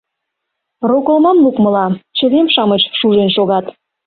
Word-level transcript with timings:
Роколмам 0.89 1.37
лукмыла, 1.43 1.85
чывем-шамыч 2.17 2.83
шужен 2.97 3.29
шогат. 3.35 3.65